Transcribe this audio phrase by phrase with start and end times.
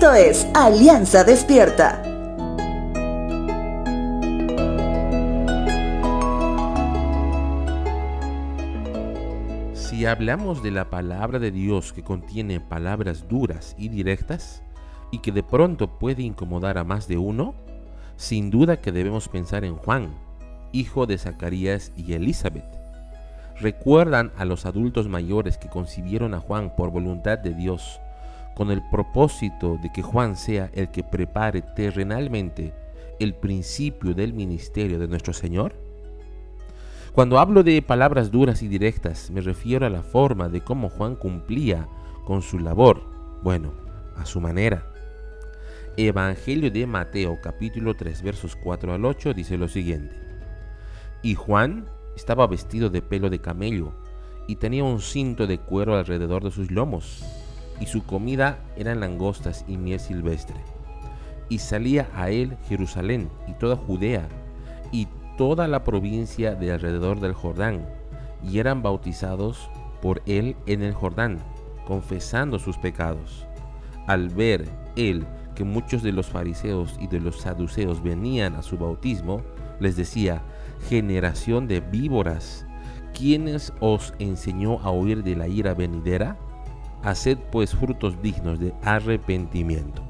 [0.00, 2.02] Esto es Alianza Despierta.
[9.74, 14.62] Si hablamos de la palabra de Dios que contiene palabras duras y directas
[15.10, 17.54] y que de pronto puede incomodar a más de uno,
[18.16, 20.14] sin duda que debemos pensar en Juan,
[20.72, 22.64] hijo de Zacarías y Elizabeth.
[23.60, 28.00] Recuerdan a los adultos mayores que concibieron a Juan por voluntad de Dios
[28.60, 32.74] con el propósito de que Juan sea el que prepare terrenalmente
[33.18, 35.72] el principio del ministerio de nuestro Señor?
[37.14, 41.16] Cuando hablo de palabras duras y directas, me refiero a la forma de cómo Juan
[41.16, 41.88] cumplía
[42.26, 43.00] con su labor,
[43.42, 43.72] bueno,
[44.18, 44.92] a su manera.
[45.96, 50.14] Evangelio de Mateo capítulo 3 versos 4 al 8 dice lo siguiente.
[51.22, 53.94] Y Juan estaba vestido de pelo de camello
[54.46, 57.39] y tenía un cinto de cuero alrededor de sus lomos
[57.80, 60.56] y su comida eran langostas y miel silvestre.
[61.48, 64.28] Y salía a él Jerusalén y toda Judea
[64.92, 67.86] y toda la provincia de alrededor del Jordán,
[68.46, 69.70] y eran bautizados
[70.02, 71.38] por él en el Jordán,
[71.86, 73.46] confesando sus pecados.
[74.06, 78.78] Al ver él que muchos de los fariseos y de los saduceos venían a su
[78.78, 79.42] bautismo,
[79.80, 80.42] les decía,
[80.88, 82.66] generación de víboras,
[83.16, 86.36] ¿quiénes os enseñó a huir de la ira venidera?
[87.02, 90.02] Haced pues frutos dignos de arrepentimiento.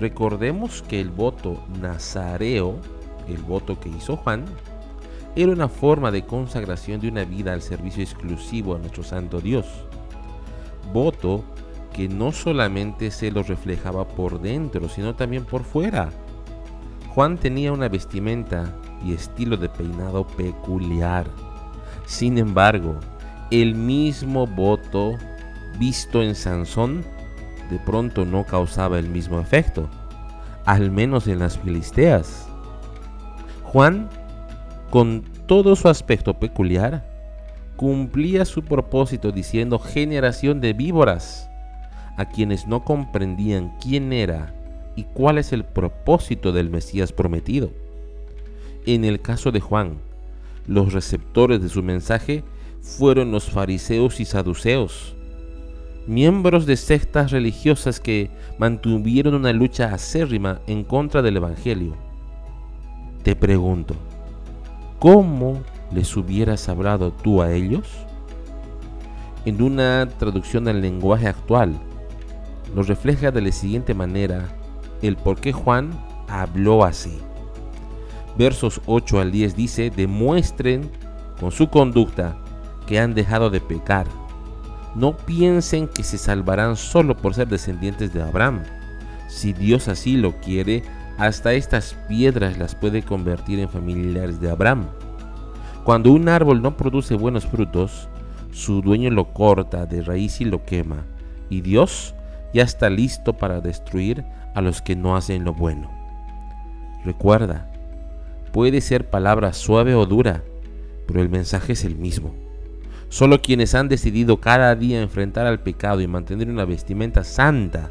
[0.00, 2.76] Recordemos que el voto nazareo,
[3.28, 4.44] el voto que hizo Juan,
[5.34, 9.66] era una forma de consagración de una vida al servicio exclusivo a nuestro Santo Dios.
[10.92, 11.44] Voto
[11.92, 16.10] que no solamente se lo reflejaba por dentro, sino también por fuera.
[17.08, 18.72] Juan tenía una vestimenta
[19.04, 21.26] y estilo de peinado peculiar.
[22.06, 22.94] Sin embargo,
[23.50, 25.16] el mismo voto
[25.78, 27.04] visto en Sansón
[27.70, 29.88] de pronto no causaba el mismo efecto,
[30.64, 32.48] al menos en las filisteas.
[33.64, 34.08] Juan,
[34.90, 37.06] con todo su aspecto peculiar,
[37.76, 41.48] cumplía su propósito diciendo generación de víboras,
[42.16, 44.52] a quienes no comprendían quién era
[44.96, 47.70] y cuál es el propósito del Mesías prometido.
[48.86, 49.98] En el caso de Juan,
[50.66, 52.42] los receptores de su mensaje
[52.80, 55.14] fueron los fariseos y saduceos,
[56.06, 61.94] miembros de sectas religiosas que mantuvieron una lucha acérrima en contra del Evangelio.
[63.22, 63.94] Te pregunto,
[64.98, 65.62] ¿cómo
[65.92, 67.86] les hubieras hablado tú a ellos?
[69.44, 71.78] En una traducción al lenguaje actual,
[72.74, 74.48] nos refleja de la siguiente manera
[75.02, 75.90] el por qué Juan
[76.28, 77.18] habló así.
[78.36, 80.90] Versos 8 al 10 dice, demuestren
[81.40, 82.36] con su conducta
[82.88, 84.06] que han dejado de pecar.
[84.94, 88.62] No piensen que se salvarán solo por ser descendientes de Abraham.
[89.28, 90.82] Si Dios así lo quiere,
[91.18, 94.86] hasta estas piedras las puede convertir en familiares de Abraham.
[95.84, 98.08] Cuando un árbol no produce buenos frutos,
[98.52, 101.04] su dueño lo corta de raíz y lo quema,
[101.50, 102.14] y Dios
[102.54, 104.24] ya está listo para destruir
[104.54, 105.90] a los que no hacen lo bueno.
[107.04, 107.70] Recuerda,
[108.50, 110.42] puede ser palabra suave o dura,
[111.06, 112.47] pero el mensaje es el mismo.
[113.08, 117.90] Solo quienes han decidido cada día enfrentar al pecado y mantener una vestimenta santa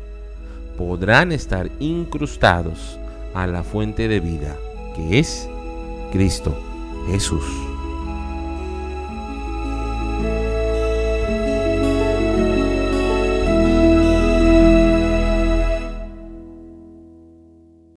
[0.78, 3.00] podrán estar incrustados
[3.34, 4.56] a la fuente de vida,
[4.96, 5.50] que es
[6.12, 6.56] Cristo
[7.08, 7.44] Jesús.